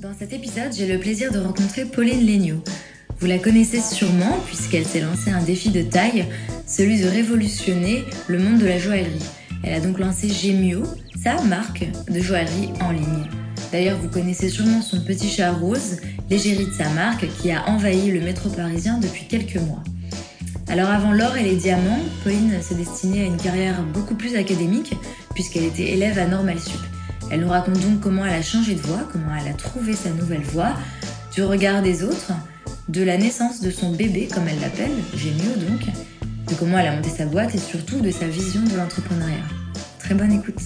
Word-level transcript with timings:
Dans 0.00 0.14
cet 0.18 0.32
épisode, 0.32 0.72
j'ai 0.74 0.86
le 0.86 0.98
plaisir 0.98 1.30
de 1.30 1.38
rencontrer 1.38 1.84
Pauline 1.84 2.26
Legnaud. 2.26 2.64
Vous 3.18 3.26
la 3.26 3.38
connaissez 3.38 3.82
sûrement 3.82 4.38
puisqu'elle 4.46 4.86
s'est 4.86 5.02
lancée 5.02 5.30
un 5.30 5.42
défi 5.42 5.68
de 5.68 5.82
taille, 5.82 6.24
celui 6.66 7.02
de 7.02 7.06
révolutionner 7.06 8.04
le 8.26 8.38
monde 8.38 8.60
de 8.60 8.66
la 8.66 8.78
joaillerie. 8.78 9.22
Elle 9.62 9.74
a 9.74 9.80
donc 9.80 9.98
lancé 9.98 10.30
Gemio, 10.30 10.84
sa 11.22 11.42
marque 11.42 11.86
de 12.08 12.18
joaillerie 12.18 12.70
en 12.80 12.92
ligne. 12.92 13.26
D'ailleurs, 13.72 13.98
vous 13.98 14.08
connaissez 14.08 14.48
sûrement 14.48 14.80
son 14.80 15.04
petit 15.04 15.28
chat 15.28 15.52
rose, 15.52 15.98
l'égérie 16.30 16.64
de 16.64 16.72
sa 16.72 16.88
marque, 16.90 17.26
qui 17.42 17.52
a 17.52 17.68
envahi 17.68 18.10
le 18.10 18.22
métro 18.22 18.48
parisien 18.48 18.96
depuis 19.00 19.26
quelques 19.26 19.56
mois. 19.56 19.84
Alors 20.68 20.88
avant 20.88 21.12
l'or 21.12 21.36
et 21.36 21.42
les 21.42 21.56
diamants, 21.56 22.00
Pauline 22.24 22.54
s'est 22.62 22.74
destinée 22.74 23.20
à 23.20 23.26
une 23.26 23.36
carrière 23.36 23.82
beaucoup 23.82 24.14
plus 24.14 24.34
académique 24.34 24.94
puisqu'elle 25.34 25.64
était 25.64 25.90
élève 25.90 26.18
à 26.18 26.26
Normal 26.26 26.58
Sup. 26.58 26.80
Elle 27.30 27.42
nous 27.42 27.48
raconte 27.48 27.78
donc 27.78 28.00
comment 28.00 28.26
elle 28.26 28.34
a 28.34 28.42
changé 28.42 28.74
de 28.74 28.80
voie, 28.80 29.08
comment 29.12 29.32
elle 29.40 29.48
a 29.48 29.54
trouvé 29.54 29.92
sa 29.92 30.10
nouvelle 30.10 30.42
voie, 30.42 30.72
du 31.32 31.44
regard 31.44 31.80
des 31.80 32.02
autres, 32.02 32.32
de 32.88 33.04
la 33.04 33.16
naissance 33.16 33.60
de 33.60 33.70
son 33.70 33.92
bébé, 33.92 34.28
comme 34.34 34.48
elle 34.48 34.60
l'appelle, 34.60 34.90
Gémio 35.14 35.54
donc, 35.54 35.86
de 36.48 36.54
comment 36.58 36.78
elle 36.78 36.88
a 36.88 36.96
monté 36.96 37.08
sa 37.08 37.26
boîte 37.26 37.54
et 37.54 37.58
surtout 37.58 38.00
de 38.00 38.10
sa 38.10 38.26
vision 38.26 38.62
de 38.62 38.76
l'entrepreneuriat. 38.76 39.44
Très 40.00 40.16
bonne 40.16 40.32
écoute. 40.32 40.60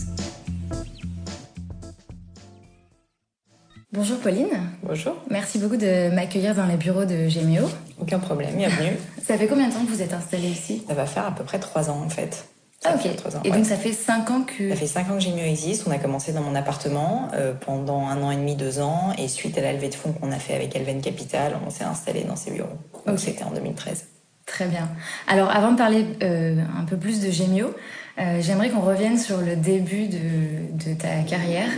Bonjour 3.92 4.18
Pauline. 4.20 4.48
Bonjour. 4.82 5.16
Merci 5.30 5.58
beaucoup 5.58 5.76
de 5.76 6.14
m'accueillir 6.14 6.54
dans 6.54 6.66
les 6.66 6.78
bureaux 6.78 7.04
de 7.04 7.28
Gémio. 7.28 7.68
Aucun 8.00 8.18
problème, 8.18 8.56
bienvenue. 8.56 8.96
Ça 9.22 9.36
fait 9.36 9.46
combien 9.46 9.68
de 9.68 9.74
temps 9.74 9.84
que 9.84 9.90
vous 9.90 10.00
êtes 10.00 10.14
installée 10.14 10.48
ici? 10.48 10.82
Ça 10.88 10.94
va 10.94 11.04
faire 11.04 11.26
à 11.26 11.34
peu 11.34 11.44
près 11.44 11.58
trois 11.58 11.90
ans 11.90 12.02
en 12.02 12.08
fait. 12.08 12.48
Ah, 12.84 12.94
ok. 12.96 13.10
Et 13.44 13.50
donc 13.50 13.64
ça 13.64 13.76
fait 13.76 13.92
cinq 13.92 14.30
ans 14.30 14.42
que... 14.42 14.68
Ça 14.68 14.76
fait 14.76 14.86
cinq 14.86 15.10
ans 15.10 15.14
que 15.14 15.20
Gémio 15.20 15.44
existe. 15.44 15.84
On 15.86 15.90
a 15.90 15.98
commencé 15.98 16.32
dans 16.32 16.42
mon 16.42 16.54
appartement 16.54 17.28
euh, 17.32 17.54
pendant 17.54 18.06
un 18.06 18.22
an 18.22 18.30
et 18.30 18.36
demi, 18.36 18.56
deux 18.56 18.80
ans. 18.80 19.12
Et 19.16 19.26
suite 19.28 19.56
à 19.56 19.62
la 19.62 19.72
levée 19.72 19.88
de 19.88 19.94
fonds 19.94 20.12
qu'on 20.12 20.30
a 20.30 20.38
fait 20.38 20.54
avec 20.54 20.76
Elven 20.76 21.00
Capital, 21.00 21.56
on 21.66 21.70
s'est 21.70 21.84
installé 21.84 22.24
dans 22.24 22.36
ces 22.36 22.50
bureaux. 22.50 22.78
Donc 23.06 23.18
c'était 23.18 23.44
en 23.44 23.50
2013. 23.50 24.06
Très 24.44 24.66
bien. 24.66 24.90
Alors 25.26 25.50
avant 25.50 25.72
de 25.72 25.78
parler 25.78 26.04
euh, 26.22 26.56
un 26.78 26.84
peu 26.84 26.98
plus 26.98 27.20
de 27.22 27.30
Gémio, 27.30 27.74
euh, 28.18 28.38
j'aimerais 28.40 28.68
qu'on 28.68 28.82
revienne 28.82 29.16
sur 29.16 29.38
le 29.38 29.56
début 29.56 30.06
de, 30.06 30.90
de 30.90 30.94
ta 30.94 31.22
carrière 31.26 31.68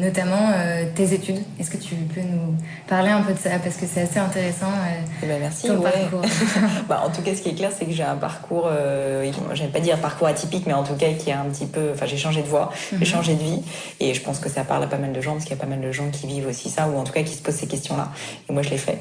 notamment 0.00 0.50
euh, 0.54 0.84
tes 0.94 1.12
études. 1.12 1.38
Est-ce 1.58 1.70
que 1.70 1.76
tu 1.76 1.94
peux 1.94 2.20
nous 2.20 2.54
parler 2.88 3.10
un 3.10 3.22
peu 3.22 3.32
de 3.32 3.38
ça? 3.38 3.50
Parce 3.62 3.76
que 3.76 3.86
c'est 3.86 4.02
assez 4.02 4.18
intéressant 4.18 4.66
euh, 4.66 5.00
Eh 5.22 5.26
ben, 5.26 5.38
merci. 5.40 5.68
ton 5.68 5.76
ouais. 5.78 5.90
parcours. 5.90 6.22
bah, 6.88 7.02
en 7.06 7.10
tout 7.10 7.22
cas, 7.22 7.34
ce 7.34 7.42
qui 7.42 7.50
est 7.50 7.54
clair, 7.54 7.70
c'est 7.76 7.84
que 7.84 7.92
j'ai 7.92 8.02
un 8.02 8.16
parcours, 8.16 8.68
euh, 8.70 9.30
j'aime 9.54 9.70
pas 9.70 9.80
dire 9.80 9.98
parcours 9.98 10.26
atypique, 10.28 10.64
mais 10.66 10.72
en 10.72 10.82
tout 10.82 10.94
cas 10.94 11.08
qui 11.18 11.30
est 11.30 11.34
un 11.34 11.44
petit 11.44 11.66
peu. 11.66 11.90
Enfin, 11.94 12.06
j'ai 12.06 12.16
changé 12.16 12.42
de 12.42 12.46
voie, 12.48 12.72
Mhm. 12.92 12.98
j'ai 12.98 13.04
changé 13.04 13.34
de 13.34 13.42
vie, 13.42 13.62
et 14.00 14.14
je 14.14 14.20
pense 14.22 14.38
que 14.38 14.48
ça 14.48 14.64
parle 14.64 14.82
à 14.84 14.86
pas 14.86 14.98
mal 14.98 15.12
de 15.12 15.20
gens 15.20 15.32
parce 15.32 15.44
qu'il 15.44 15.56
y 15.56 15.58
a 15.58 15.62
pas 15.62 15.68
mal 15.68 15.80
de 15.80 15.92
gens 15.92 16.08
qui 16.10 16.26
vivent 16.26 16.48
aussi 16.48 16.70
ça, 16.70 16.88
ou 16.88 16.98
en 16.98 17.04
tout 17.04 17.12
cas 17.12 17.22
qui 17.22 17.34
se 17.34 17.42
posent 17.42 17.54
ces 17.56 17.66
questions-là. 17.66 18.08
Et 18.48 18.52
moi, 18.52 18.62
je 18.62 18.70
l'ai 18.70 18.78
fait. 18.78 18.98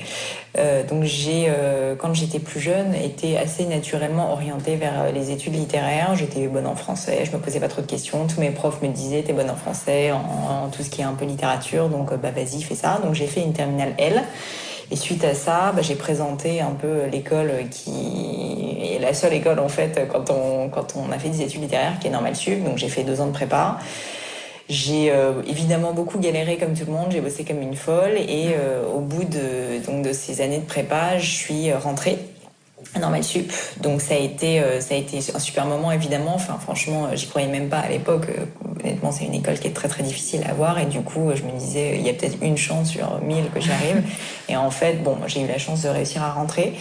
Euh, 0.57 0.83
donc, 0.83 1.03
j'ai, 1.03 1.51
quand 1.97 2.13
j'étais 2.13 2.39
plus 2.39 2.59
jeune, 2.59 2.93
été 2.95 3.37
assez 3.37 3.65
naturellement 3.65 4.31
orientée 4.33 4.75
vers 4.75 5.11
les 5.13 5.31
études 5.31 5.55
littéraires. 5.55 6.15
J'étais 6.15 6.47
bonne 6.47 6.67
en 6.67 6.75
français, 6.75 7.23
je 7.25 7.31
me 7.31 7.37
posais 7.41 7.59
pas 7.59 7.67
trop 7.67 7.81
de 7.81 7.87
questions. 7.87 8.25
Tous 8.27 8.39
mes 8.39 8.49
profs 8.51 8.81
me 8.81 8.87
disaient 8.89 9.21
t'es 9.23 9.33
bonne 9.33 9.49
en 9.49 9.55
français, 9.55 10.11
en, 10.11 10.17
en 10.65 10.67
tout 10.69 10.83
ce 10.83 10.88
qui 10.89 11.01
est 11.01 11.05
un 11.05 11.13
peu 11.13 11.25
littérature, 11.25 11.89
donc 11.89 12.11
euh, 12.11 12.17
bah 12.17 12.31
vas-y, 12.31 12.61
fais 12.61 12.75
ça. 12.75 12.99
Donc, 13.03 13.13
j'ai 13.13 13.27
fait 13.27 13.41
une 13.41 13.53
terminale 13.53 13.93
L. 13.97 14.23
Et 14.91 14.95
suite 14.95 15.23
à 15.23 15.35
ça, 15.35 15.71
bah, 15.75 15.83
j'ai 15.83 15.95
présenté 15.95 16.61
un 16.61 16.71
peu 16.71 17.05
l'école 17.11 17.51
qui 17.69 18.95
est 18.95 18.99
la 18.99 19.13
seule 19.13 19.33
école 19.33 19.59
en 19.59 19.69
fait 19.69 20.07
quand 20.11 20.31
on 20.31 20.69
quand 20.69 20.95
on 20.95 21.11
a 21.11 21.19
fait 21.19 21.29
des 21.29 21.43
études 21.43 21.61
littéraires 21.61 21.99
qui 21.99 22.07
est 22.07 22.11
Normal 22.11 22.35
Sup. 22.35 22.63
Donc 22.63 22.77
j'ai 22.77 22.89
fait 22.89 23.03
deux 23.03 23.21
ans 23.21 23.27
de 23.27 23.31
prépa. 23.31 23.77
J'ai 24.67 25.11
euh, 25.11 25.41
évidemment 25.47 25.93
beaucoup 25.93 26.19
galéré 26.19 26.57
comme 26.57 26.73
tout 26.73 26.85
le 26.85 26.91
monde. 26.91 27.07
J'ai 27.11 27.21
bossé 27.21 27.43
comme 27.43 27.61
une 27.61 27.75
folle 27.75 28.17
et 28.17 28.51
euh, 28.55 28.83
au 28.91 28.99
bout 28.99 29.25
de 29.25 29.83
donc 29.85 30.03
de 30.03 30.13
ces 30.13 30.41
années 30.41 30.59
de 30.59 30.65
prépa, 30.65 31.19
je 31.19 31.29
suis 31.29 31.73
rentrée 31.73 32.17
Normal 32.99 33.23
Sup. 33.23 33.51
Donc 33.81 34.01
ça 34.01 34.15
a 34.15 34.17
été 34.17 34.59
euh, 34.59 34.81
ça 34.81 34.95
a 34.95 34.97
été 34.97 35.19
un 35.33 35.39
super 35.39 35.65
moment 35.65 35.91
évidemment. 35.91 36.33
Enfin 36.35 36.57
franchement, 36.59 37.09
j'y 37.13 37.27
croyais 37.27 37.47
même 37.47 37.69
pas 37.69 37.79
à 37.79 37.89
l'époque. 37.89 38.27
Euh, 38.29 38.45
Honnêtement, 38.81 39.11
c'est 39.11 39.25
une 39.25 39.33
école 39.33 39.59
qui 39.59 39.67
est 39.67 39.73
très 39.73 39.89
très 39.89 40.03
difficile 40.03 40.41
à 40.45 40.51
avoir 40.51 40.79
et 40.79 40.85
du 40.85 41.01
coup, 41.01 41.31
je 41.35 41.43
me 41.43 41.51
disais 41.59 41.97
il 41.97 42.05
y 42.05 42.09
a 42.09 42.13
peut-être 42.13 42.37
une 42.41 42.55
chance 42.55 42.89
sur 42.89 43.19
mille 43.21 43.49
que 43.53 43.59
j'y 43.59 43.71
arrive. 43.71 44.03
et 44.49 44.55
en 44.55 44.71
fait, 44.71 45.03
bon, 45.03 45.17
j'ai 45.27 45.41
eu 45.41 45.47
la 45.47 45.57
chance 45.57 45.81
de 45.81 45.89
réussir 45.89 46.23
à 46.23 46.31
rentrer. 46.31 46.73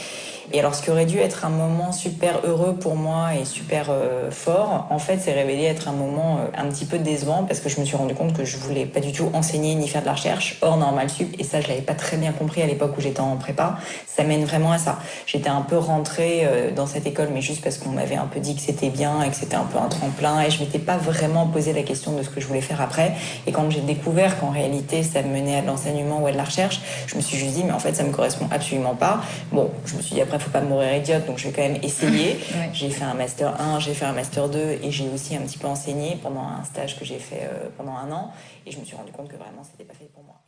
Et 0.53 0.61
alors, 0.61 0.75
ce 0.75 0.83
qui 0.83 0.91
aurait 0.91 1.05
dû 1.05 1.19
être 1.19 1.45
un 1.45 1.51
moment 1.51 1.93
super 1.93 2.41
heureux 2.45 2.75
pour 2.75 2.97
moi 2.97 3.35
et 3.35 3.45
super 3.45 3.89
euh, 3.91 4.31
fort, 4.31 4.87
en 4.89 4.99
fait, 4.99 5.19
s'est 5.19 5.33
révélé 5.33 5.65
être 5.65 5.89
un 5.89 5.93
moment 5.93 6.39
euh, 6.39 6.47
un 6.57 6.69
petit 6.69 6.87
peu 6.87 6.99
décevant 6.99 7.45
parce 7.45 7.61
que 7.61 7.69
je 7.69 7.79
me 7.81 7.85
suis 7.85 7.97
rendu 7.97 8.15
compte 8.15 8.33
que 8.33 8.45
je 8.45 8.57
voulais 8.57 8.87
pas 8.87 9.01
du 9.01 9.13
tout 9.13 9.31
enseigner 9.35 9.75
ni 9.75 9.87
faire 9.89 10.01
de 10.01 10.07
la 10.07 10.15
recherche 10.15 10.57
hors 10.63 10.79
normal 10.79 11.11
sup. 11.11 11.35
Et 11.39 11.45
ça, 11.45 11.61
je 11.61 11.69
l'avais 11.69 11.83
pas 11.83 11.93
très 11.93 12.17
bien 12.17 12.33
compris 12.33 12.63
à 12.63 12.67
l'époque 12.67 12.97
où 12.97 13.01
j'étais 13.03 13.21
en 13.21 13.37
prépa. 13.37 13.79
Ça 14.07 14.25
mène 14.25 14.45
vraiment 14.45 14.73
à 14.73 14.79
ça. 14.79 14.99
J'étais 15.27 15.51
un 15.51 15.61
peu 15.61 15.77
rentrée 15.77 16.41
euh, 16.45 16.71
dans 16.71 16.87
cette 16.87 17.07
école, 17.07 17.29
mais 17.35 17.43
juste 17.43 17.63
parce 17.63 17.77
qu'on 17.77 17.91
m'avait 17.91 18.17
un 18.17 18.27
peu 18.27 18.41
dit 18.41 18.55
que 18.55 18.63
c'était 18.63 18.91
bien 18.91 19.23
et 19.23 19.29
que 19.29 19.37
c'était 19.37 19.57
un 19.57 19.65
peu 19.65 19.79
un 19.79 19.89
tremplin. 19.89 20.41
Et 20.43 20.51
je 20.51 20.61
m'étais 20.61 20.79
pas 20.79 20.97
vraiment 20.97 21.47
posé 21.47 21.75
la 21.75 21.83
question 21.83 22.13
de 22.13 22.23
ce 22.23 22.31
que 22.31 22.41
je 22.41 22.47
voulais 22.47 22.63
faire 22.63 22.81
après. 22.81 23.13
Et 23.47 23.53
quand 23.53 23.71
j'ai 23.71 23.81
découvert 23.81 24.41
qu'en 24.41 24.51
réalité, 24.51 25.03
ça 25.03 25.21
me 25.21 25.29
menait 25.29 25.59
à 25.59 25.61
de 25.61 25.67
l'enseignement 25.67 26.23
ou 26.23 26.27
à 26.27 26.33
de 26.33 26.39
la 26.39 26.45
recherche, 26.45 26.81
je 27.07 27.17
me 27.17 27.21
suis 27.21 27.37
juste 27.37 27.55
dit, 27.55 27.65
mais 27.65 27.73
en 27.73 27.79
fait, 27.79 27.95
ça 27.95 28.03
me 28.03 28.13
correspond 28.13 28.49
absolument 28.51 28.95
pas. 28.95 29.21
Bon, 29.53 29.71
je 29.85 29.95
me 29.95 30.01
suis 30.01 30.15
dit, 30.15 30.23
après, 30.39 30.45
faut 30.45 30.51
pas 30.51 30.61
mourir 30.61 30.95
idiote, 30.95 31.27
donc 31.27 31.39
je 31.39 31.49
vais 31.49 31.53
quand 31.53 31.63
même 31.63 31.83
essayer. 31.83 32.37
Ouais. 32.59 32.71
J'ai 32.73 32.91
fait 32.91 33.05
un 33.05 33.15
master 33.15 33.61
1, 33.61 33.79
j'ai 33.81 33.95
fait 33.95 34.07
un 34.07 34.13
master 34.13 34.49
2 34.49 34.59
et 34.83 34.91
j'ai 34.91 35.09
aussi 35.11 35.37
un 35.37 35.41
petit 35.41 35.59
peu 35.59 35.67
enseigné 35.67 36.19
pendant 36.23 36.43
un 36.43 36.65
stage 36.65 36.99
que 36.99 37.05
j'ai 37.05 37.19
fait 37.19 37.43
euh, 37.43 37.69
pendant 37.77 37.93
un 37.93 38.11
an. 38.11 38.33
Et 38.67 38.71
je 38.71 38.79
me 38.79 38.85
suis 38.85 38.97
rendu 38.97 39.13
compte 39.13 39.29
que 39.29 39.37
vraiment, 39.37 39.63
c'était 39.63 39.85
pas 39.85 39.95
fait 39.95 40.11
pour 40.13 40.25
moi. 40.25 40.41